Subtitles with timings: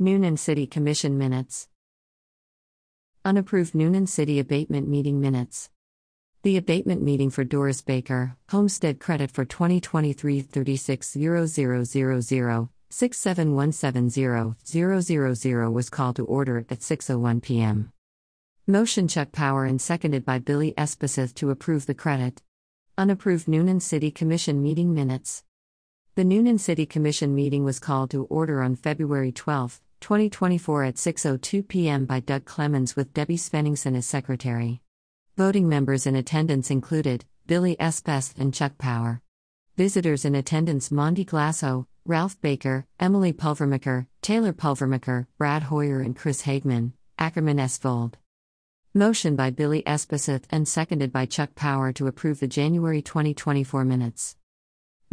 [0.00, 1.68] Noonan City Commission Minutes.
[3.24, 5.70] Unapproved Noonan City Abatement Meeting Minutes.
[6.42, 16.24] The abatement meeting for Doris Baker, homestead credit for 2023 360000 67170 was called to
[16.24, 17.92] order at 6:01 p.m.
[18.66, 22.42] Motion Chuck Power and seconded by Billy Espeseth to approve the credit.
[22.98, 25.44] Unapproved Noonan City Commission meeting minutes.
[26.16, 31.66] The Noonan City Commission meeting was called to order on February 12, 2024 at 6:02
[31.66, 32.04] p.m.
[32.04, 34.82] by Doug Clemens with Debbie Svenningson as secretary.
[35.38, 39.22] Voting members in attendance included Billy Espeseth and Chuck Power.
[39.78, 46.42] Visitors in attendance Monty Glasso, Ralph Baker, Emily Pulvermacher, Taylor Pulvermacher, Brad Hoyer and Chris
[46.42, 48.16] Hagman, Ackerman Estvold.
[48.92, 54.36] Motion by Billy Espeseth and seconded by Chuck Power to approve the January 2024 minutes.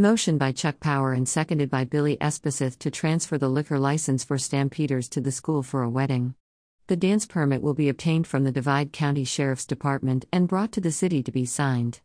[0.01, 4.39] Motion by Chuck Power and seconded by Billy Espeseth to transfer the liquor license for
[4.39, 6.33] Stampeders to the school for a wedding.
[6.87, 10.81] The dance permit will be obtained from the Divide County Sheriff's Department and brought to
[10.81, 11.99] the city to be signed.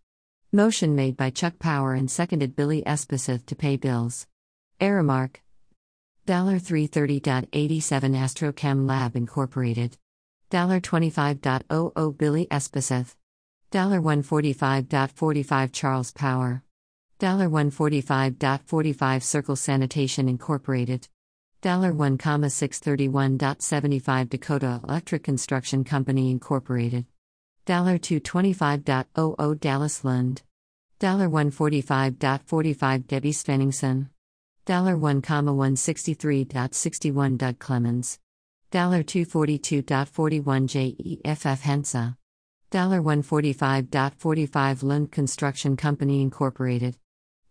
[0.53, 4.27] Motion made by Chuck Power and seconded Billy Espeseth to pay bills.
[4.79, 5.37] Aramark
[6.27, 9.97] $330.87 Astrochem Lab Incorporated.
[10.51, 13.15] $25.00 Billy Espeseth.
[13.73, 16.63] $145.45 Charles Power.
[17.19, 21.09] $145.45 Circle Sanitation Incorporated.
[21.63, 27.07] $1,631.75 Dakota Electric Construction Company Incorporated.
[27.67, 30.43] $225.00 Dallas Lund.
[31.01, 34.11] $145.45 Debbie Svenningson.
[34.67, 38.19] $1,163.61 Doug Clemens.
[38.73, 42.17] $242.41 JEFF Hensa.
[42.71, 46.99] $145.45 Lund Construction Company Incorporated.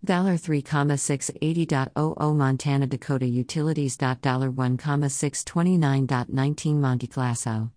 [0.06, 3.98] $3,680.00 Montana Dakota Utilities.
[3.98, 7.72] $1,629.19 Monte Glasso.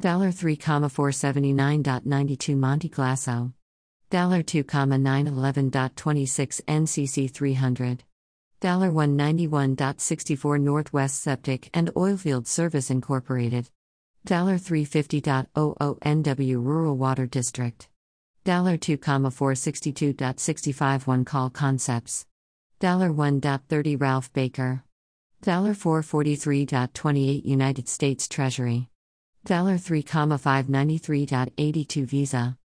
[0.00, 3.52] $3,479.92 Monte Glasso.
[4.10, 8.04] $2,911.26 NCC 300.
[8.60, 13.68] $191.64 Northwest Septic and Oilfield Service Incorporated.
[14.26, 17.88] $350.00 NW Rural Water District.
[18.44, 22.26] $2,462.65 One Call Concepts.
[22.80, 24.84] $1.30 Ralph Baker.
[25.42, 28.90] $443.28 United States Treasury.
[29.46, 32.58] $3,593.82 Visa.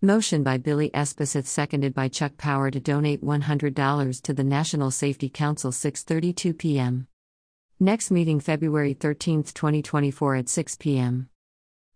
[0.00, 5.28] Motion by Billy Espeseth seconded by Chuck Power to donate $100 to the National Safety
[5.28, 7.08] Council 6:32 p.m.
[7.80, 11.28] Next meeting February 13, 2024 at 6 p.m.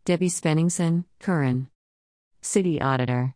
[0.04, 1.70] Debbie Svenningson, Curran.
[2.40, 3.34] City Auditor.